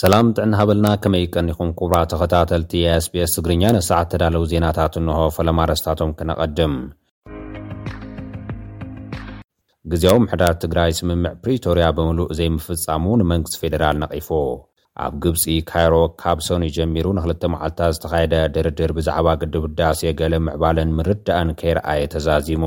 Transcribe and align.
ሰላም 0.00 0.26
ጥዕና 0.36 0.52
ሃበልና 0.58 0.88
ከመይ 1.04 1.20
ይቀኒኹም 1.24 1.70
ኩቡራ 1.78 1.96
ተኸታተልቲ 2.10 2.72
sps 3.04 3.32
ትግርኛ 3.36 3.62
ነሰዓት 3.76 4.06
ተዳለዉ 4.12 4.44
ዜናታት 4.52 4.94
እንሆ 5.00 5.18
ፈለማረስታቶም 5.36 6.10
ክነቐድም 6.18 6.74
ግዜም 9.94 10.20
ምሕዳር 10.26 10.54
ትግራይ 10.62 10.92
ስምምዕ 10.98 11.32
ፕሪቶርያ 11.42 11.88
ብምሉእ 11.98 12.32
ዘይምፍጻሙ 12.38 13.04
ንመንግስቲ 13.22 13.60
ፌደራል 13.64 13.98
ነቒፉ 14.04 14.28
ኣብ 15.06 15.12
ግብፂ 15.26 15.44
ካይሮ 15.72 15.94
ካብሰኒ 16.24 16.64
ጀሚሩ 16.78 17.06
ንኽልተ 17.18 17.42
መዓልትታት 17.56 17.94
ዝተኻየደ 17.98 18.34
ድርድር 18.56 18.92
ብዛዕባ 19.00 19.28
ግዲብዳሴ 19.42 20.00
ገለ 20.22 20.36
ምዕባለን 20.48 20.92
ምርዳእን 21.00 21.50
ከይርኣየ 21.62 22.02
ተዛዚሙ 22.14 22.62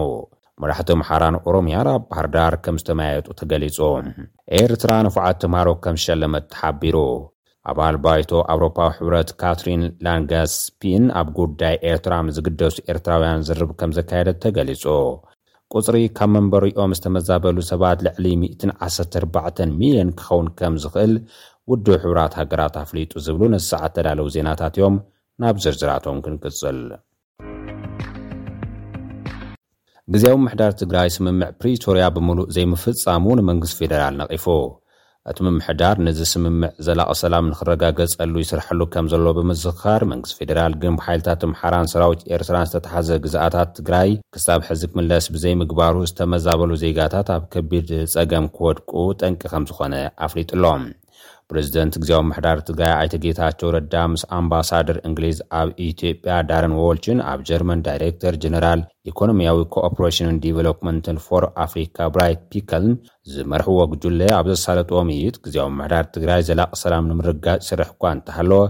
መራሕቲ 0.61 0.89
ምሓራንኦሮምያ 0.99 1.77
ኣብ 1.91 2.01
ባህር 2.09 2.25
ዳር 2.33 2.53
ከም 2.63 2.75
ዝተመያየጡ 2.81 3.27
ተገሊጹ 3.39 3.77
ኤርትራ 4.59 4.91
ንፉዓት 5.05 5.37
ትምሃሮ 5.43 5.69
ከም 5.83 5.95
ዝሸለመት 6.01 6.43
ተሓቢሩ 6.53 6.97
ኣባኣልባይቶ 7.71 8.31
ኣብሮፓዊ 8.53 8.89
ሕብረት 8.97 9.29
ካትሪን 9.41 9.83
ላንጋስፒን 10.05 11.03
ኣብ 11.21 11.27
ጕዳይ 11.37 11.75
ኤርትራም 11.91 12.27
ዚግደሱ 12.35 12.75
ኤርትራውያን 12.93 13.45
ዚርብ 13.47 13.69
ከም 13.79 13.91
ዘካየደት 13.97 14.37
ተገሊጹ 14.43 14.83
ቝጽሪ 15.75 15.97
ካብ 16.17 16.29
መንበሪዮም 16.35 16.91
ዝተመዛበሉ 16.97 17.57
ሰባት 17.71 17.99
ልዕሊ 18.07 18.25
114 18.43 19.17
,00ን 19.37 20.11
ኪኸውን 20.19 20.49
ከም 20.59 20.75
ዚኽእል 20.83 21.13
ውዱብ 21.71 21.95
ሕብራት 22.03 22.33
ሃገራት 22.41 22.77
ኣፍሊጡ 22.83 23.11
ዚብሉ 23.27 23.41
ነዚስዓት 23.55 23.89
እተዳለዉ 23.93 24.27
ዜናታት 24.37 24.77
እዮም 24.79 24.95
ናብ 25.41 25.55
ዝርዝራቶም 25.65 26.17
ክንቅጽል 26.25 26.79
ግዜ 30.13 30.25
ምምሕዳር 30.37 30.71
ትግራይ 30.79 31.09
ስምምዕ 31.15 31.47
ፕሪቶርያ 31.59 32.05
ብምሉእ 32.15 32.49
ዘይምፍጻሙ 32.55 33.25
ንመንግስት 33.39 33.75
ፌደራል 33.79 34.15
ነቒፉ 34.21 34.45
እቲ 35.31 35.37
ምምሕዳር 35.45 35.95
ነዚ 36.05 36.19
ስምምዕ 36.31 36.69
ዘላቕ 36.85 37.09
ሰላም 37.21 37.45
ንኽረጋገጸሉ 37.51 38.33
ይስርሐሉ 38.41 38.79
ከም 38.93 39.05
ዘሎ 39.11 39.25
ብምዝኽካር 39.37 40.03
መንግስት 40.11 40.35
ፌደራል 40.39 40.73
ግን 40.81 40.97
ብሓይልታት 40.99 41.43
ምሓራን 41.51 41.89
ሰራዊት 41.93 42.25
ኤርትራን 42.37 42.67
ዝተተሓዘ 42.71 43.09
ግዛኣታት 43.25 43.71
ትግራይ 43.77 44.11
ክሳብ 44.35 44.61
ሕዚግ 44.69 44.91
ምለስ 44.99 45.27
ብዘይምግባሩ 45.35 45.95
ዝተመዛበሉ 46.11 46.71
ዜጋታት 46.83 47.29
ኣብ 47.37 47.45
ከቢድ 47.55 47.89
ጸገም 48.15 48.47
ክወድቁ 48.57 48.91
ጠንቂ 49.21 49.41
ከም 49.53 49.65
ዝኾነ 49.71 49.93
ኣፍሊጡሎም 50.27 50.83
ፕሬዚደንት 51.51 51.95
ግዜ 52.01 52.11
ምሕዳር 52.27 52.57
ትግራይ 52.67 52.91
ኣይተጌታቸው 52.99 53.69
ረዳ 53.75 53.95
ምስ 54.11 54.21
ኣምባሳደር 54.37 54.97
እንግሊዝ 55.07 55.37
ኣብ 55.59 55.67
ኢትዮጵያ 55.87 56.35
ዳረን 56.49 56.73
ዎልችን 56.83 57.17
ኣብ 57.31 57.39
ጀርመን 57.49 57.83
ዳይሬክቶር 57.87 58.35
ጀነራል 58.43 58.81
ኢኮኖምያዊ 59.11 59.59
ኮኦፖሬሽንን 59.73 60.37
ዲቨሎፕመንትን 60.43 61.17
ፎር 61.25 61.45
ኣፍሪካ 61.65 61.97
ብራይት 62.15 62.41
ፒከልን 62.51 62.95
ዝመርሕዎ 63.33 63.79
ግጁለየ 63.93 64.31
ኣብ 64.37 64.47
ዘሳለጥዎ 64.53 64.99
ዩት 65.23 65.37
ግዜ 65.45 65.57
ምሕዳር 65.79 66.05
ትግራይ 66.15 66.41
ዘላቂ 66.49 66.71
ሰላም 66.83 67.07
ንምርጋፅ 67.11 67.61
ስርሕ 67.69 67.89
እኳ 67.95 68.03
እንተሃለወ 68.15 68.63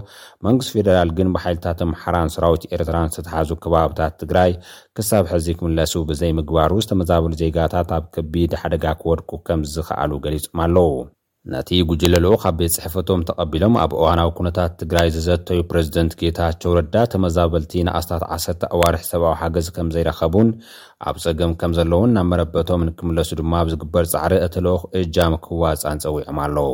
መንግስት 0.48 0.72
ፌደራል 0.76 1.10
ግን 1.18 1.30
ብሓይልታት 1.36 1.80
ምሓራን 1.94 2.32
ሰራዊት 2.36 2.66
ኤርትራን 2.76 3.10
ዝተተሓዙ 3.14 3.50
ከባብታት 3.64 4.16
ትግራይ 4.22 4.52
ክሳብ 4.98 5.24
ሕዚ 5.34 5.46
ክምለሱ 5.60 5.94
ብዘይምግባሩ 6.12 6.72
ዝተመዛበሉ 6.86 7.32
ዜጋታት 7.44 7.90
ኣብ 7.98 8.04
ከቢድ 8.16 8.52
ሓደጋ 8.62 8.84
ክወድኩ 9.04 9.30
ከም 9.48 9.62
ዝኽኣሉ 9.74 10.12
ገሊፆም 10.26 10.60
ኣለዉ 10.66 10.90
ነቲ 11.52 11.70
ጉጅለ 11.88 12.14
ልኡ 12.24 12.34
ኣብ 12.48 12.54
ቤት 12.58 12.74
ፅሕፈቶም 12.76 13.22
ተቐቢሎም 13.28 13.74
ኣብ 13.80 13.90
እዋናዊ 13.96 14.28
ኩነታት 14.36 14.70
ትግራይ 14.80 15.08
ዝዘተዩ 15.16 15.58
ፕረዚደንት 15.70 16.12
ጌታቸው 16.20 16.70
ረዳ 16.78 16.94
ተመዛበልቲ 17.12 17.72
ንኣስታት 17.88 18.22
ዓሰርተ 18.34 18.62
ኣዋርሒ 18.76 19.00
ሰብዊ 19.08 19.28
ሓገዝ 19.40 19.66
ከም 19.76 19.88
ዘይረኸቡን 19.94 20.48
ኣብ 21.08 21.16
ፀገም 21.24 21.52
ከም 21.62 21.72
ዘለውን 21.78 22.14
ናብ 22.16 22.26
መረበቶም 22.32 22.84
ንክምለሱ 22.88 23.30
ድማ 23.40 23.52
ብ 23.66 23.72
ዝግበር 23.72 24.06
ፃዕሪ 24.14 24.32
እተልኦክ 24.46 24.84
እጃም 25.00 25.34
ክዋፃን 25.46 25.98
ፀዊዖም 26.04 26.38
ኣለው 26.44 26.70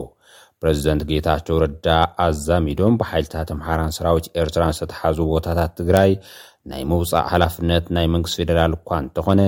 ፕረዚደንት 0.61 1.03
ጌታቸው 1.11 1.59
ረዳ 1.65 1.89
ኣዛሚዶም 2.27 2.95
ብሓይልታት 3.01 3.51
ኣምሓራን 3.57 3.93
ስራዊት 3.99 4.27
ኤርትራን 4.45 4.73
ዝተተሓዙ 4.79 5.19
ቦታታት 5.35 5.73
ትግራይ 5.81 6.13
ናይ 6.73 6.83
ምውፃእ 6.93 7.27
ሓላፍነት 7.33 7.85
ናይ 7.99 8.07
መንግስት 8.15 8.39
ፌደራል 8.43 8.73
እኳ 8.79 8.91
እንተኾነ 9.07 9.41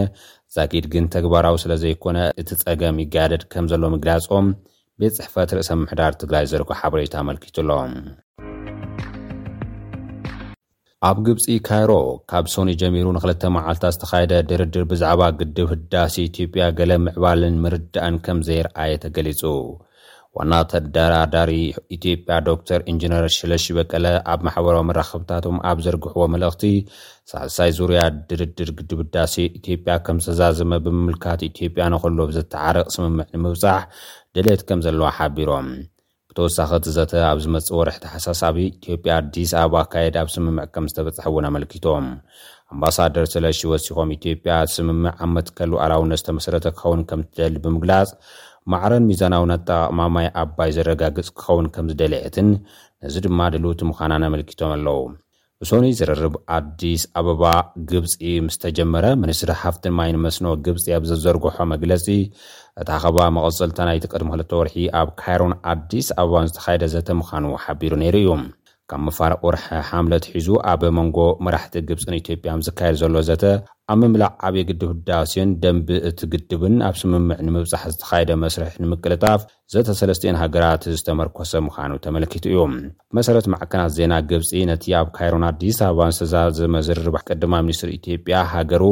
ዛጊድ 0.56 0.84
ግን 0.94 1.04
ተግባራዊ 1.16 1.56
ስለ 1.66 1.72
ዘይኮነ 1.84 2.18
እቲ 2.40 2.50
ጸገም 2.64 2.98
ይጋደድ 3.04 3.42
ከም 3.54 3.64
ዘሎ 3.72 3.84
ምግላጾም 3.96 4.46
ቤትፅሕፈት 5.02 5.50
ርእሰ 5.56 5.70
ምሕዳር 5.78 6.12
ትግራይ 6.22 6.44
ዝርከቡ 6.50 6.70
ሓበሬታ 6.80 7.14
ኣመልኪቱኣሎም 7.24 7.94
ኣብ 11.08 11.16
ግብፂ 11.26 11.46
ካይሮ 11.68 11.92
ካብ 12.30 12.44
ሶኒ 12.52 12.68
ጀሚሩ 12.80 13.06
ንክልተ 13.16 13.42
መዓልታት 13.54 13.94
ዝተካየደ 13.96 14.34
ድርድር 14.50 14.84
ብዛዕባ 14.90 15.22
ግድብ 15.40 15.66
ህዳሲ 15.72 16.14
ኢትዮጵያ 16.30 16.66
ገለ 16.80 16.92
ምዕባልን 17.04 17.56
ምርዳእን 17.64 18.16
ከምዘይረኣየ 18.26 18.92
ተገሊፁ 19.04 19.42
ዋና 20.36 20.54
ተደራዳሪ 20.72 21.50
ኢትዮጵያ 21.96 22.34
ዶክተር 22.48 22.80
እንጅነር 22.90 23.24
ስለሺ 23.38 23.64
በቀለ 23.78 24.06
ኣብ 24.32 24.40
ማሕበራዊ 24.46 24.84
መራኸብታቶም 24.90 25.56
ኣብ 25.70 25.78
ዘርግሕዎ 25.86 26.24
መልእኽቲ 26.34 26.62
ሳልሳይ 27.30 27.70
ዙርያ 27.78 28.02
ድርድር 28.28 28.70
ግድብዳሴ 28.78 29.34
ኢትዮጵያ 29.58 29.94
ከም 30.06 30.18
ዝተዛዘመ 30.26 30.72
ብምምልካት 30.84 31.42
ኢትዮጵያ 31.50 31.86
ንከሎ 31.94 32.18
ብዘተዓረቕ 32.30 32.86
ስምምዕ 32.96 33.26
ንምብፃሕ 33.34 33.82
ደሌት 34.36 34.62
ከም 34.70 34.80
ዘለዋ 34.86 35.10
ሓቢሮም 35.18 35.68
ብተወሳኺ 36.30 36.70
ት 36.84 36.94
ዘተ 36.96 37.12
ኣብ 37.30 37.38
ዝመፅእ 37.46 37.76
ወርሒ 37.78 37.96
ተሓሳሳቢ 38.04 38.56
ኢትዮጵያ 38.78 39.12
ኣዲስ 39.22 39.52
ኣበባ 39.62 39.82
ካየድ 39.94 40.16
ኣብ 40.22 40.30
ስምምዕ 40.36 40.64
ከም 40.76 40.86
ዝተበፅሐ 40.92 41.26
እውን 41.32 41.48
ኣመልኪቶም 41.50 42.06
ኣምባሳደር 42.74 43.26
ስለሺ 43.34 43.60
ወሲኮም 43.72 44.14
ኢትዮጵያ 44.18 44.52
ስምምዕ 44.76 45.12
ኣብ 45.26 45.30
መትከሉ 45.36 45.72
ኣላውነት 45.86 46.22
ዝተመስረተ 46.22 46.64
ክኸውን 46.78 47.02
ከም 47.10 47.22
ትደሊ 47.34 47.56
ብምግላፅ 47.66 48.10
ማዕረን 48.70 49.04
ሚዛናዊ 49.10 49.44
ኣጠቅማማይ 49.54 50.26
ኣባይ 50.42 50.70
ዘረጋግፅ 50.76 51.28
ክኸውን 51.38 51.66
ከምዝደልዒትን 51.74 52.48
እዚ 53.06 53.14
ድማ 53.24 53.40
ደሉ 53.54 53.64
ቲ 53.78 53.82
ምዃናን 53.90 54.26
ኣምልኪቶም 54.28 54.72
ኣለዉ 54.76 54.98
ሶኒ 55.70 55.86
ዝረርብ 55.98 56.34
ኣዲስ 56.56 57.02
ኣበባ 57.18 57.42
ግብፂ 57.90 58.12
ምስ 58.44 58.56
ተጀመረ 58.62 59.04
ምንስትሪ 59.22 59.52
ሃፍትን 59.62 59.94
ማይን 59.98 60.16
መስኖ 60.24 60.46
ግብፂ 60.66 60.84
ኣብ 60.96 61.04
ዘዘርግሖ 61.10 61.56
መግለፂ 61.72 62.06
እቲ 62.82 62.88
ኣኸባ 62.96 63.18
መቐፀልታ 63.36 63.78
ናይቲ 63.88 64.04
ቅድሚ 64.12 64.30
ክለተ 64.34 64.52
ወርሒ 64.60 64.74
ኣብ 65.00 65.10
ካይሮን 65.22 65.54
ኣዲስ 65.72 66.08
ኣበባን 66.20 66.48
ዝተካየደ 66.50 66.84
ዘተምዃኑ 66.94 67.44
ሓቢሩ 67.64 67.92
ነይሩ 68.02 68.16
እዩ 68.22 68.28
ካብ 68.92 69.00
መፋርቂ 69.04 69.38
ወርሕ 69.46 69.64
ሓምለት 69.88 70.24
ሒዙ 70.32 70.48
ኣብ 70.70 70.82
መንጎ 70.96 71.18
መራሕቲ 71.44 71.74
ግብፂን 71.88 72.14
ኢትዮጵያ 72.18 72.50
ዝካየድ 72.66 72.96
ዘሎ 73.00 73.14
ዘተ 73.28 73.44
ኣብ 73.92 73.96
ምምላቅ 74.00 74.30
ዓብዪ 74.46 74.62
ግድብ 74.68 74.90
ዳስዮን 75.06 75.50
ደንቢ 75.62 75.88
እቲ 76.08 76.20
ግድብን 76.32 76.74
ኣብ 76.88 76.94
ስምምዕ 77.00 77.38
ንምብፃሕ 77.46 77.82
ዝተኻይደ 77.92 78.30
መስርሕ 78.42 78.72
ንምቅልጣፍ 78.82 79.40
ዘተሰለስተዮን 79.74 80.38
ሃገራት 80.42 80.82
ዝተመርኮሰ 80.98 81.52
ምዃኑ 81.68 81.92
ተመለኪቱ 82.06 82.44
እዩ 82.52 82.58
ብመሰረት 82.72 83.46
ማዕከናት 83.54 83.94
ዜና 83.98 84.12
ግብፂ 84.32 84.50
ነቲ 84.72 84.84
ኣብ 84.98 85.08
ካይሮን 85.18 85.46
ኣዲስ 85.50 85.80
ኣበባ 85.88 86.06
ዝተዛዘመ 86.18 86.74
ዝርባ 86.88 87.16
ቅድማ 87.30 87.52
ሚኒስትሪ 87.68 87.92
ኢትጵያ 87.98 88.42
ሃገሩ 88.54 88.84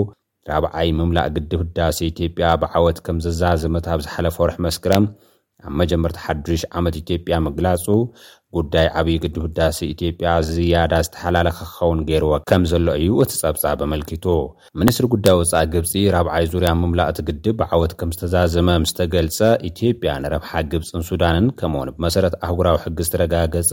ራብዓይ 0.52 0.90
ምምላእ 1.00 1.28
ግድብ 1.36 1.60
ህዳሴዮ 1.66 2.08
ኢትጵያ 2.12 2.52
ብዓወት 2.64 3.00
ከም 3.08 3.18
ዘዛዘመት 3.26 3.86
ኣብ 3.94 4.00
ዝሓለፈ 4.06 4.38
ወርሕ 4.44 4.58
መስክረም 4.68 5.06
ኣብ 5.68 5.72
መጀመርቲ 5.80 6.18
ሓዱሽ 6.26 6.62
ዓመት 6.78 6.94
ኢትጵያ 7.00 7.36
ምግላፁ 7.46 7.86
ጉዳይ 8.56 8.86
ዓብዪ 9.00 9.16
ግድብብዳሲ 9.24 9.78
ኢትጵያ 9.92 10.28
ዝያዳ 10.50 10.92
ዝተሓላለኻ 11.06 11.58
ክኸውን 11.68 11.98
ገይርዎ 12.08 12.30
ከም 12.50 12.62
ዘሎ 12.70 12.86
እዩ 13.00 13.10
እቲ 13.24 13.32
ጸብጻብ 13.42 13.80
ኣመልኪቱ 13.86 14.24
ሚኒስትሪ 14.80 15.06
ጉዳይ 15.14 15.34
ውፃእ 15.40 15.66
ግብፂ 15.74 15.92
ራብዓይ 16.16 16.46
ዙርያን 16.52 16.80
ምምላቅ 16.80 17.08
እቲግድብ 17.12 17.54
ብዓወት 17.60 17.92
ከም 18.00 18.10
ዝተዛዘመ 18.16 18.68
ምስተገልፀ 18.86 19.38
ኢትዮጵያ 19.70 20.14
ንረብሓ 20.24 20.50
ግብፅን 20.72 21.04
ሱዳንን 21.10 21.46
ከምኡውን 21.60 21.94
ብመሰረት 21.98 22.34
ኣህጉራዊ 22.48 22.78
ሕጊ 22.86 22.98
ዝተረጋገፀ 23.08 23.70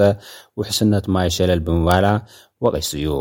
ውሕስነት 0.62 1.08
ማይ 1.16 1.32
ሸለል 1.38 1.64
ብምባላ 1.70 2.06
ወቒሲ 2.66 2.92
እዩ 3.00 3.16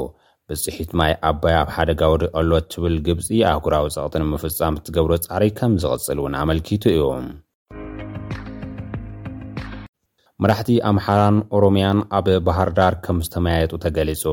ብፅሒት 0.51 0.91
ማይ 0.99 1.13
ኣባይ 1.31 1.55
ኣብ 1.63 1.71
ሓደጋውዶቀሎወት 1.79 2.67
ትብል 2.75 2.95
ግብፂ 3.09 3.27
ኣህጉራዊ 3.55 3.89
ፀቕጥን 3.97 4.29
ምፍጻም 4.35 4.79
እትገብሮ 4.81 5.13
ፃሪ 5.29 5.45
ከም 5.61 5.73
ዝቕፅል 5.85 6.19
እውን 6.23 6.37
ኣመልኪቱ 6.43 6.85
እዩ 6.95 7.03
መራሕቲ 10.45 10.71
ኣምሓራን 10.89 11.37
ኦሮምያን 11.57 11.99
ኣብ 12.17 12.27
ባህርዳር 12.47 12.95
ከም 13.05 13.19
ዝተመያየጡ 13.27 13.73
ተገሊጹ 13.85 14.25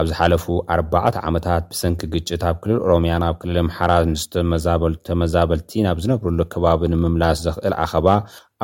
ኣብዝሓለፉ 0.00 0.44
ኣርባዓ 0.74 1.04
ዓመታት 1.28 1.62
ብሰንኪ 1.70 2.00
ግጭት 2.14 2.42
ኣብ 2.48 2.56
ክልል 2.62 2.78
ኦሮምያ 2.88 3.12
ኣብ 3.28 3.36
ክልል 3.42 3.56
ኣምሓራ 3.62 3.92
ንዝተመዛበተመዛበልቲ 4.10 5.70
ናብ 5.86 6.00
ዝነብርሉ 6.06 6.40
ከባቢ 6.54 6.82
ንምምላስ 6.94 7.38
ዘኽእል 7.44 7.74
ኣኸባ 7.84 8.06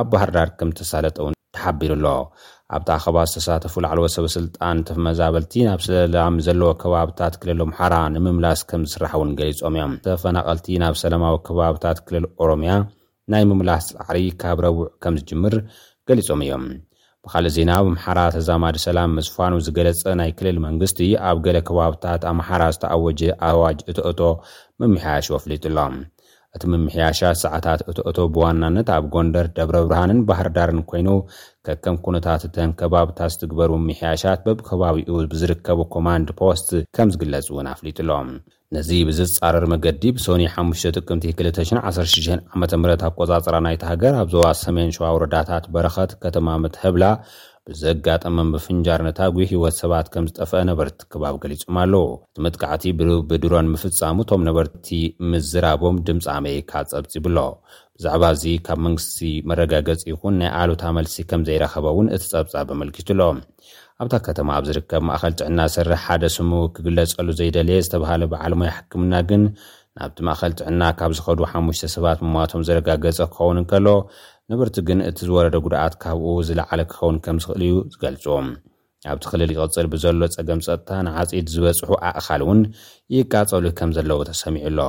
ኣብ 0.02 0.06
ባህርዳር 0.16 0.50
ከም 0.60 0.70
ዝተሳለጠ 0.74 1.16
ውን 1.28 1.38
ተሓቢሩ 1.58 1.90
ኣሎ 1.96 2.06
ኣብቲ 2.80 2.88
ኣኸባ 2.96 3.16
ዝተሳተፉ 3.36 3.74
ላዕለዎ 3.86 4.06
ሰበስልጣን 4.16 4.78
ተመዛበልቲ 4.92 5.54
ናብ 5.70 5.80
ሰላም 5.88 6.36
ዘለዎ 6.48 6.70
ከባብታት 6.84 7.36
ክልል 7.40 7.62
ኣምሓራ 7.68 7.94
ንምምላስ 8.16 8.62
ከም 8.70 8.84
ዝስራሕ 8.90 9.12
እውን 9.20 9.32
ገሊፆም 9.40 9.76
እዮም 9.80 9.94
ዝተፈናቐልቲ 10.04 10.68
ናብ 10.86 10.96
ሰላማዊ 11.06 11.36
ከባብታት 11.48 11.98
ክልል 12.06 12.26
ኦሮምያ 12.44 12.74
ናይ 13.32 13.44
ምምላስ 13.50 13.84
ፃዕሪ 13.98 14.18
ካብ 14.42 14.58
ረውዕ 14.66 14.82
ከም 15.02 15.14
ዝጅምር 15.22 15.54
ገሊፆም 16.08 16.40
እዮም 16.44 16.64
ብካልእ 17.22 17.52
ዜና 17.54 17.70
ብምሓራ 17.84 18.18
ተዛማድ 18.34 18.76
ሰላም 18.84 19.14
መስፋኑ 19.18 19.52
ዝገለጸ 19.66 20.02
ናይ 20.20 20.30
ክልል 20.38 20.56
መንግስቲ 20.66 20.98
ኣብ 21.28 21.38
ገለ 21.46 21.58
ከባብታት 21.68 22.22
ኣምሓራ 22.32 22.62
ዝተኣወጂ 22.74 23.20
ኣዋጅ 23.48 23.78
እትእቶ 23.90 24.20
መምሕያሽ 24.80 25.26
ወፍሊጡ 25.34 25.64
ኣሎም 25.70 25.96
እቲ 26.56 26.64
ምምሕያሻሽ 26.72 27.32
ሰዓታት 27.42 27.80
እቲ 27.90 27.98
እቶ 28.10 28.18
ብዋናነት 28.34 28.88
ኣብ 28.96 29.04
ጎንደር 29.14 29.46
ደብረ 29.56 29.76
ብርሃንን 29.88 30.20
ባህርዳርን 30.28 30.80
ኮይኑ 30.90 31.08
ከከም 31.66 31.96
ኩነታት 32.04 32.42
እተን 32.48 32.70
ከባብታት 32.80 33.30
ዝትግበሩ 33.34 33.70
ምምሕያሻት 33.80 34.40
በብከባቢኡ 34.46 35.16
ብዝርከቡ 35.32 35.78
ኮማንድ 35.94 36.28
ፖስት 36.40 36.68
ከም 36.98 37.08
ዝግለጽ 37.16 37.46
እውን 37.52 37.68
ኣፍሊጡ 37.74 37.98
ሎም 38.10 38.30
ነዚ 38.76 38.90
ብዝጻረር 39.08 39.64
መገዲ 39.72 40.04
ብሶኒ 40.18 40.44
5 40.62 40.88
ጥቅምቲ 40.96 41.26
216 41.42 42.48
ዓ 42.52 42.80
ም 42.84 42.90
ኣቆጻጽራ 43.10 43.56
ናይቲ 43.66 43.82
ሃገር 43.90 44.14
ኣብዞዋ 44.22 44.46
ሰሜን 44.64 44.94
ሸዋ 44.98 45.10
ወረዳታት 45.16 45.66
በረኸት 45.76 46.12
ከተማምት 46.24 46.76
ህብላ 46.84 47.04
ብዘጋጠመን 47.70 48.48
ብፍንጃር 48.54 49.00
ነታጉ 49.06 49.36
ሂወት 49.52 49.74
ሰባት 49.82 50.06
ከም 50.14 50.24
ዝጠፍአ 50.28 50.58
ነበርቲ 50.68 50.98
ከባብ 51.12 51.36
ገሊፆም 51.42 51.76
ኣለው 51.82 52.04
እቲ 52.30 52.38
መጥካዕቲ 52.46 52.84
ብብድሮን 52.98 53.68
ምፍፃሙ 53.72 54.16
እቶም 54.24 54.42
ነበርቲ 54.48 54.88
ምዝራቦም 55.30 55.96
ድምፂ 56.08 56.26
ኣሜሪካ 56.38 56.72
ፀብፂ 56.92 57.14
ብሎ 57.24 57.36
ብዛዕባ 57.98 58.24
እዚ 58.36 58.44
ካብ 58.68 58.78
መንግስቲ 58.86 59.18
መረጋገፂ 59.52 60.02
ይኹን 60.12 60.34
ናይ 60.42 60.50
ኣሉታ 60.60 60.82
መልሲ 60.98 61.16
ከም 61.32 61.42
ዘይረኸበ 61.48 61.86
እውን 61.94 62.08
እቲ 62.18 62.22
ጸብፃ 62.34 62.54
ብምልኪቱ 62.68 63.08
ኣሎም 63.16 63.40
ኣብታ 64.02 64.14
ከተማ 64.28 64.48
ኣብ 64.58 64.64
ዝርከብ 64.68 65.02
ማእኸል 65.08 65.34
ጥዕና 65.40 65.58
ስርሕ 65.74 66.00
ሓደ 66.06 66.24
ስሙ 66.36 66.52
ክግለጸሉ 66.76 67.28
ዘይደልየ 67.40 67.78
ዝተባሃለ 67.84 68.22
በዓል 68.32 68.54
ሞይ 68.60 68.70
ሕክምና 68.76 69.14
ግን 69.28 69.42
ናብቲ 69.98 70.18
ማእኸል 70.28 70.52
ጥዕና 70.60 70.82
ካብ 70.98 71.12
ዝኸዱ 71.18 71.40
ሓሙሽተ 71.52 71.86
ሰባት 71.96 72.18
ምሟቶም 72.30 72.62
ዘረጋገፀ 72.68 73.18
ክኸውን 73.34 73.58
እንከሎ 73.60 73.86
ንብርቲ 74.52 74.76
ግን 74.88 74.98
እቲ 75.08 75.18
ዝወረደ 75.28 75.56
ጉድኣት 75.64 75.94
ካብኡ 76.02 76.26
ዝለዓለ 76.48 76.80
ክኸውን 76.90 77.16
ከም 77.24 77.36
ዝኽእል 77.42 77.62
እዩ 77.68 77.74
ዝገልፁ 77.92 78.24
ኣብቲ 79.10 79.24
ክልል 79.30 79.50
ይቕፅል 79.52 79.86
ብዘሎ 79.92 80.20
ፀገም 80.34 80.60
ፀጥታ 80.66 80.88
ንዓጺኢት 81.06 81.48
ዝበፅሑ 81.54 81.90
ኣእካል 82.08 82.42
እውን 82.44 82.60
ይቃጸሉ 83.14 83.64
ከም 83.78 83.90
ዘለዉ 83.96 84.18
ተሰሚዑ 84.28 84.68
ሎ 84.78 84.86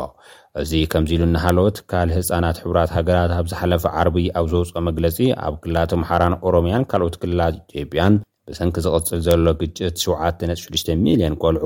እዚ 0.62 0.71
ከምዚ 0.92 1.12
ኢሉ 1.18 1.24
እናሃልኦት 1.30 1.77
ካል 1.92 2.09
ህፃናት 2.18 2.57
ሕቡራት 2.63 2.92
ሃገራት 2.98 3.31
ኣብ 3.38 3.45
ዝሓለፈ 3.51 3.83
ዓርቢ 4.01 4.18
ኣብ 4.38 4.45
ዘውፅኦ 4.54 4.80
መግለፂ 4.89 5.18
ኣብ 5.48 5.56
ክልላት 5.63 5.92
ምሓራን 6.04 6.36
ኦሮምያን 6.50 6.88
ካልኦት 6.94 7.18
ክልላት 7.24 7.56
ኢትጵያን 7.80 8.15
ብሰንኪ 8.50 8.75
ዝቕፅል 8.88 9.21
ዘሎ 9.30 9.45
ግጭት 9.63 9.95
76ሚልዮን 10.06 11.38
ቆልዑ 11.44 11.65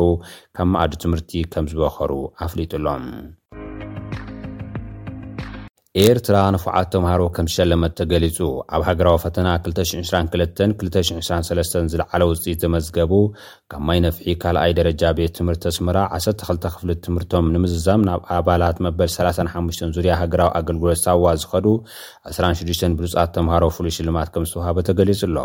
ካብ 0.58 0.68
ማኣዲ 0.74 0.94
ትምህርቲ 1.06 1.32
ከም 1.56 1.66
ዝበኸሩ 1.74 2.12
ኣፍሊጡሎም 2.48 3.06
ኤርትራ 6.02 6.36
ነፉዓት 6.56 6.88
ተምሃሮ 6.92 7.22
ከም 7.36 7.46
ዝሸለመት 7.52 7.94
ተገሊጹ 8.00 8.38
ኣብ 8.76 8.82
ሃገራዊ 8.90 9.18
ፈተና 9.24 9.48
222 9.66 10.38
223 10.84 11.76
ዝለዓለ 11.94 12.22
ውፅኢት 12.30 12.60
ዘመዝገቡ 12.64 13.12
ካብ 13.74 13.82
ማይ 13.88 14.00
ነፍሒ 14.08 14.28
ካልኣይ 14.44 14.74
ደረጃ 14.80 15.02
ቤት 15.18 15.34
ትምህርቲ 15.40 15.66
ኣስመራ 15.72 15.98
12 16.20 16.70
ክፍልት 16.76 17.02
ትምህርቶም 17.10 17.52
ንምዝዛም 17.58 18.02
ናብ 18.10 18.22
ኣባላት 18.38 18.78
መበል 18.88 19.10
35 19.18 19.84
ዙርያ 19.98 20.16
ሃገራዊ 20.22 20.50
ኣገልግሎት 20.62 21.02
ሳብዋ 21.06 21.34
ዝኸዱ 21.44 21.68
26 22.36 22.90
ብሉፃት 23.02 23.34
ተምሃሮ 23.38 23.66
ፍሉይ 23.78 23.96
ሽልማት 24.00 24.32
ከም 24.36 24.46
ዝተውሃበ 24.50 24.78
ተገሊጹ 24.90 25.22
ኣሎ 25.32 25.38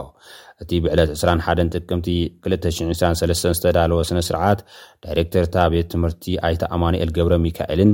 እቲ 0.64 0.70
ብዕለት 0.84 1.12
21 1.20 1.74
ጥቅምቲ 1.84 2.08
223 2.50 3.46
ዝተዳለወ 3.58 4.00
ስነ 4.10 4.20
ስርዓት 4.30 4.60
ዳይሬክተርታ 5.06 5.56
ቤት 5.74 5.90
ትምህርቲ 5.96 6.24
ኣይተኣማኒኤል 6.50 7.10
ገብረ 7.18 7.34
ሚካኤልን 7.48 7.90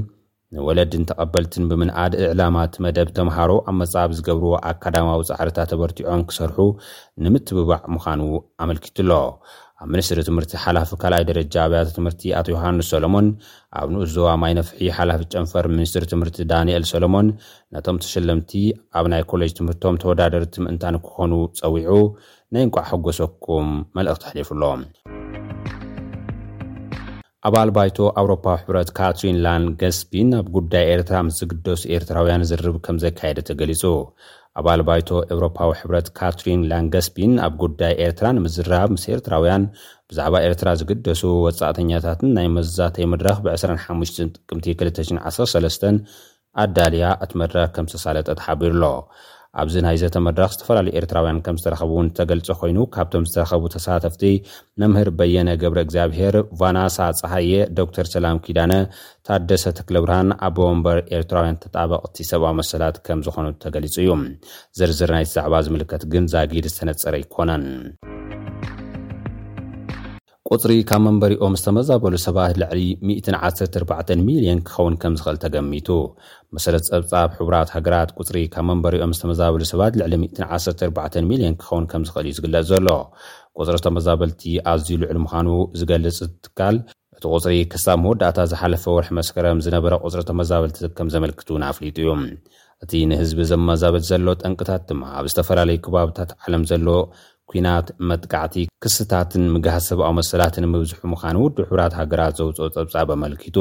ንወለድን 0.55 1.05
ተቐበልትን 1.11 1.65
ብምንኣድ 1.71 2.13
እዕላማት 2.23 2.73
መደብ 2.85 3.09
ተምሃሮ 3.17 3.51
ኣብ 3.69 3.75
መጻብ 3.81 4.11
ዝገብርዎ 4.17 4.53
ኣከዳማዊ 4.71 5.21
ፃዕርታ 5.29 5.59
ተበርቲዖም 5.71 6.23
ክሰርሑ 6.31 6.59
ንምትብባዕ 7.27 7.83
ምዃኑ 7.95 8.21
ኣመልኪቱ 8.65 8.97
ኣሎ 9.05 9.13
ኣብ 9.83 9.89
ሚኒስትሪ 9.93 10.19
ትምህርቲ 10.29 10.53
ሓላፊ 10.65 10.91
ካልኣይ 11.05 11.25
ደረጃ 11.31 11.55
ኣብያተ 11.69 11.89
ትምህርቲ 11.99 12.23
ኣቶ 12.41 12.47
ዮሃንስ 12.55 12.91
ሰሎሞን 12.95 13.27
ኣብ 13.81 13.89
ንኡዞባ 13.95 14.27
ማይ 14.43 14.53
ነፍሒ 14.59 14.83
ሓላፊ 14.99 15.23
ጨንፈር 15.35 15.67
ምኒስትሪ 15.77 16.05
ትምህርቲ 16.13 16.39
ዳንኤል 16.53 16.85
ሰሎሞን 16.93 17.29
ነቶም 17.77 17.99
ተሸለምቲ 18.05 18.53
ኣብ 19.01 19.09
ናይ 19.15 19.25
ኮሌጅ 19.33 19.55
ትምህርቶም 19.61 20.01
ተወዳደርቲ 20.05 20.55
ምእንታን 20.67 20.99
ክኾኑ 21.07 21.33
ፀዊዑ 21.63 21.97
ናይ 22.57 22.67
ንቋዓ 22.71 22.85
ሕጎሰኩም 22.93 23.69
መልእኽቲ 23.99 24.23
ኣሕሊፉ 24.45 24.51
ኣሎም 24.61 24.83
ኣባ 27.47 27.55
ኣልባይቶ 27.65 27.99
ኣውሮፓዊ 28.21 28.55
ሕብረት 28.61 28.91
ካትሪን 28.97 29.39
ላንገስፒን 29.45 30.29
ኣብ 30.41 30.47
ጉዳይ 30.57 30.85
ኤርትራ 30.95 31.17
ምስ 31.27 31.35
ዝግደሱ 31.41 31.83
ኤርትራውያን 31.95 32.45
ዝርብ 32.51 32.77
ከም 32.85 32.97
ዘካየደ 33.05 33.39
ተገሊፁ 33.49 33.83
ኣብ 34.61 34.67
ኣልባይቶ 34.75 35.09
ኤሮፓዊ 35.37 35.71
ሕብረት 35.81 36.09
ካትሪን 36.19 36.61
ላንገስፒን 36.73 37.33
ኣብ 37.47 37.55
ጉዳይ 37.63 37.95
ኤርትራ 38.07 38.27
ንምዝራብ 38.37 38.89
ምስ 38.95 39.07
ኤርትራውያን 39.15 39.65
ብዛዕባ 40.11 40.35
ኤርትራ 40.49 40.69
ዝግደሱ 40.83 41.23
ወፃእተኛታትን 41.47 42.31
ናይ 42.39 42.49
መዛተይ 42.59 43.09
መድረኽ 43.15 43.37
ብ25 43.47 44.25
ጥምቲ 44.51 44.69
213 44.87 45.91
ኣዳልያ 46.65 47.05
እቲ 47.27 47.33
መድረክ 47.45 47.69
ከም 47.79 47.89
ሰሳለጠትሓቢሩ 47.95 48.75
ኣሎ 48.79 48.85
ኣብዚ 49.61 49.75
ናይ 49.85 49.97
ዘተ 50.03 50.17
መድረኽ 50.27 50.51
ዝተፈላለዩ 50.55 50.93
ኤርትራውያን 50.99 51.41
ከም 51.47 51.57
ዝተረኸቡ 51.61 51.89
እውን 51.95 52.07
ተገልፆ 52.19 52.49
ኮይኑ 52.61 52.79
ካብቶም 52.95 53.25
ዝተረኸቡ 53.31 53.63
ተሳተፍቲ 53.75 54.23
መምህር 54.83 55.09
በየነ 55.19 55.51
ገብረ 55.63 55.79
እግዚኣብሄር 55.87 56.37
ቫናሳ 56.61 56.97
ፀሓየ 57.21 57.53
ዶክተር 57.81 58.09
ሰላም 58.15 58.41
ኪዳነ 58.47 58.73
ታደሰ 59.29 59.65
ተክል 59.81 59.99
ብርሃን 60.05 60.31
ኣቦወንበር 60.49 61.01
ኤርትራውያን 61.19 61.61
ተጣበቕቲ 61.65 62.19
ሰብኣዊ 62.33 62.55
መሰላት 62.63 62.99
ከም 63.09 63.23
ዝኾኑ 63.29 63.47
ተገሊፁ 63.67 63.95
እዩ 64.05 64.11
ዝርዝር 64.81 65.13
ናይ 65.17 65.27
ተዛዕባ 65.31 65.55
ዝምልከት 65.69 66.05
ግን 66.15 66.27
ዛጊድ 66.35 66.69
ዝተነፀረ 66.75 67.15
ይኮነን 67.25 67.67
ቁፅሪ 70.55 70.73
ካብ 70.89 71.01
መንበሪኦም 71.05 71.55
ዝተመዛበሉ 71.59 72.15
ሰባት 72.25 72.55
ልዕሊ 72.63 72.81
114 73.11 74.11
ሚልዮ0ን 74.27 74.59
ክኸውን 74.67 74.95
ከም 75.03 75.15
ዝኽእል 75.19 75.37
ተገሚቱ 75.45 75.89
መሰለት 76.57 76.85
ፀብጻብ 76.91 77.29
ሕቡራት 77.39 77.69
ሃገራት 77.77 78.11
ቁፅሪ 78.21 78.39
ካብ 78.55 78.65
መንበሪኦም 78.71 79.15
ዝተመዛበሉ 79.19 79.63
ሰባት 79.73 79.93
ልዕሊ 80.01 80.15
114 80.25 81.17
ሚልዮን 81.31 81.55
ክኸውን 81.61 81.87
ከም 81.93 82.03
ዝኽእል 82.09 82.27
እዩ 82.31 82.35
ዝግለጽ 82.39 82.67
ዘሎ 82.73 82.89
ቁፅሪ 83.61 83.79
ተመዛበልቲ 83.87 84.43
ኣዝዩ 84.73 84.91
ልዑል 85.05 85.21
ምዃኑ 85.25 85.49
ዝገልፅ 85.83 86.19
ትካል 86.47 86.79
እቲ 87.19 87.25
ቁፅሪ 87.37 87.55
ክሳብ 87.75 87.99
መወዳእታ 88.05 88.39
ዝሓለፈ 88.53 88.85
ወርሒ 88.97 89.11
መስከረም 89.21 89.63
ዝነበረ 89.69 89.95
ቁፅሪ 90.09 90.23
ተመዛበልቲ 90.33 90.79
ከም 91.01 91.11
ዘመልክቱንኣፍሊጡ 91.17 91.97
እዩ 92.05 92.11
እቲ 92.85 92.93
ንህዝቢ 93.11 93.41
ዘመዛበል 93.51 94.03
ዘሎ 94.11 94.29
ጠንቅታት 94.45 94.83
ድማ 94.89 95.03
ኣብ 95.19 95.27
ዝተፈላለዩ 95.33 95.77
ከባብታት 95.85 96.31
ዓለም 96.45 96.63
ዘሎ 96.71 96.87
ኩናት 97.51 97.87
መጥቃዕቲ 98.09 98.55
ክስታትን 98.83 99.45
ምግሃዝ 99.55 99.85
ሰብኣዊ 99.91 100.13
መሰላትን 100.19 100.65
ምብዝሕ 100.73 100.99
ምዃን 101.13 101.37
ውዱ 101.43 101.57
ሕብራት 101.69 101.95
ሃገራት 102.01 102.35
ዘውፅኦ 102.39 102.69
ፀብጻብ 102.77 103.09
ኣመልኪቱ 103.17 103.57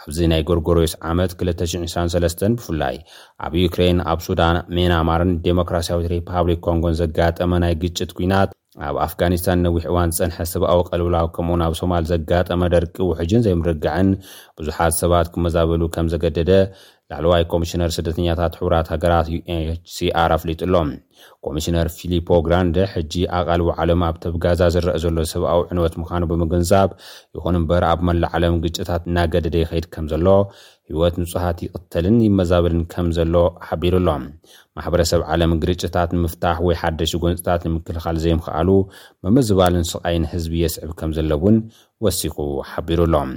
ኣብዚ 0.00 0.18
ናይ 0.32 0.42
ጎርጎርስ 0.48 0.94
ዓመት 1.10 1.32
223 1.42 2.44
ብፍላይ 2.58 2.96
ኣብ 3.46 3.52
ዩክሬን 3.62 4.00
ኣብ 4.12 4.20
ሱዳን 4.26 4.58
ሜናማርን 4.78 5.32
ዴሞክራሲያዊ 5.46 6.04
ሪፓብሊክ 6.14 6.60
ኮንጎን 6.68 6.98
ዘጋጠመ 7.02 7.50
ናይ 7.64 7.74
ግጭት 7.84 8.12
ኩናት 8.18 8.50
ኣብ 8.88 8.96
ኣፍጋኒስታን 9.06 9.60
ነዊሕ 9.64 9.82
እዋን 9.90 10.12
ዝፀንሐ 10.16 10.38
ሰብኣዊ 10.52 10.78
ቀልውላ 10.90 11.16
ከምኡውን 11.34 11.62
ኣብ 11.66 11.74
ሶማል 11.80 12.04
ዘጋጠመ 12.12 12.60
ደርቂ 12.74 12.94
ውሕጅን 13.10 13.42
ዘይምርግዕን 13.46 14.08
ብዙሓት 14.60 14.94
ሰባት 15.02 15.26
ክመዛበሉ 15.34 15.82
ከም 15.96 16.06
ዘገደደ 16.14 16.50
ላዕለዋይ 17.12 17.42
ኮሚሽነር 17.52 17.90
ስደተኛታት 17.96 18.52
ሕቡራት 18.58 18.86
ሃገራት 18.92 19.26
ዩችሲር 19.32 20.12
ኣፍሊጡሎም 20.36 20.90
ኮሚሽነር 21.46 21.86
ፊልፖ 21.96 22.28
ግራንደ 22.46 22.76
ሕጂ 22.92 23.14
ኣቓል 23.38 23.62
ዊዓለም 23.68 24.00
ኣብተብ 24.06 24.34
ጋዛ 24.44 24.60
ዝረአ 24.74 24.94
ዘሎ 25.02 25.18
ሰብኣዊ 25.32 25.60
ዕንበት 25.72 25.94
ምዃኑ 26.02 26.22
ብምግንዛብ 26.30 26.88
ይኹን 27.36 27.58
እምበር 27.60 27.84
ኣብ 27.90 28.00
መላእ 28.08 28.30
ዓለም 28.38 28.56
ግጭታት 28.64 29.02
እናገደደ 29.10 29.56
ይከይድ 29.62 29.86
ከም 29.96 30.06
ዘሎ 30.12 30.28
ሂወት 30.92 31.14
ንፅሓት 31.22 31.58
ይቅተልን 31.66 32.16
ይመዛበልን 32.28 32.82
ከም 32.94 33.06
ዘሎ 33.18 33.34
ሓቢሩኣሎም 33.68 34.24
ማሕበረሰብ 34.78 35.20
ዓለም 35.34 35.52
ግርጭታት 35.64 36.10
ንምፍታሕ 36.18 36.58
ወይ 36.68 36.76
ሓደሽ 36.82 37.12
ጎንፅታት 37.24 37.62
ንምክልኻል 37.68 38.16
ዘይምክኣሉ 38.24 38.70
መምዝባልን 39.26 39.86
ስቃይን 39.92 40.26
ህዝቢ 40.32 40.54
የስዕብ 40.64 40.90
ከም 41.00 41.12
ዘሎ 41.18 41.30
እውን 41.40 41.58
ወሲኩ 42.06 42.38
ሓቢሩኣሎም 42.72 43.32